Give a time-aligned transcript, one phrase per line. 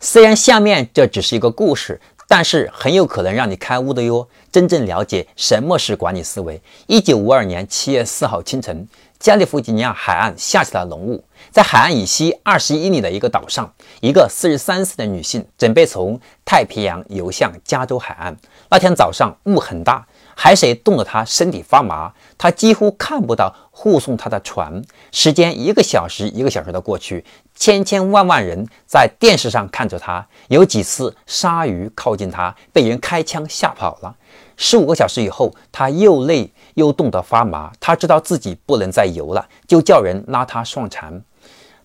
[0.00, 4.28] 虽然下面这只是一个故事，但是很有可能让你开悟的哟。
[4.52, 6.60] 真正了解什么是管理思维。
[6.86, 8.86] 一九五二年七月四号清晨，
[9.18, 11.22] 加利福尼亚海岸下起了浓雾。
[11.50, 18.36] 在海岸以西二十一里的一个岛上，一个四十三岁的女性准备从太平洋游向加州海岸。
[18.70, 20.06] 那天早上雾很大，
[20.40, 24.80] 海水冻得他身体发麻，他几乎看不到护送他的船。
[25.10, 27.24] 时间一个小时一个小时的过去，
[27.56, 30.24] 千千万万人在电视上看着他。
[30.46, 34.14] 有几次鲨鱼靠近他，被人开枪吓跑了。
[34.56, 41.20] 十五个小时以后，他又累又冻得发麻，他知道自己不能再游了，就叫人拉他上船。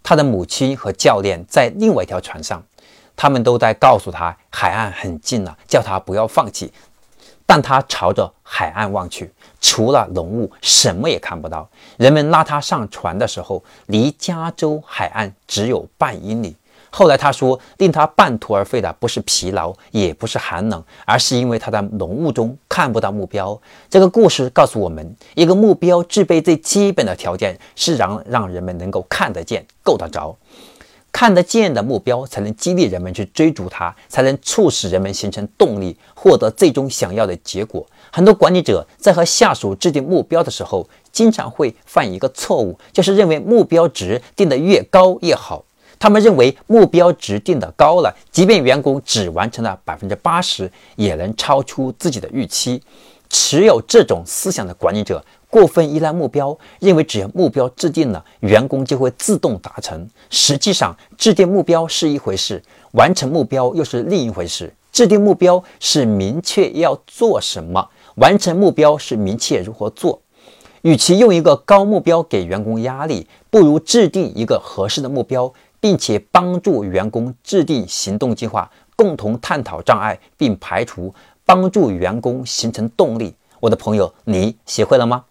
[0.03, 2.63] 他的母亲和教练在另外一条船上，
[3.15, 6.71] 他们都在告诉他海岸很近了，叫他不要放弃。
[7.45, 11.69] 但他朝着海岸望去，除了浓雾，什么也看不到。
[11.97, 16.55] 人们拉他上船的时候，离加州海岸只有半英里。
[16.95, 23.59] 后来他说，令他半途而废的不是疲劳，也不是寒冷，而是因为他在浓雾中看不到目标。
[23.89, 30.35] 这个故事告诉我们，一个目标具备最基本的条件是让让人们能够看得见、够得着。
[31.13, 37.85] 看得见的目标才能激励人们去追逐它，才能促使人们形成动力，获得最终想要的结果。
[38.11, 45.63] 很多管理者在和下属制定目标的时候，经常会犯一个错误，就是认为目标值定得越高越好。
[45.99, 52.81] 他们认为目标值定得高了，即便员工只完成了百分之八十，也能超出自己的预期。
[53.29, 60.09] 持有这种思想的管理者过分依赖目标，认为只要目标制定了，员工就会自动达成。
[60.31, 62.59] 实际上，制定目标是一回事，
[62.93, 64.73] 完成目标又是另一回事。
[64.91, 70.19] 制定目标是明确要做什么，完成目标是明确如何做。
[70.81, 75.53] 与其用一个高目标给员工压力，不如制定一个合适的目标。
[75.83, 83.35] 并且帮助员工制定行动计划，共同探讨障碍并排除，帮助员工形成动力。
[83.59, 85.25] 我的朋友，你学会了吗？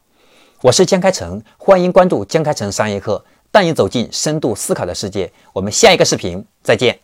[0.63, 5.33] 我是江开成，欢迎关注江开成商业课，带你走进深度思考的世界。
[5.53, 6.97] 我们下一个视频再见。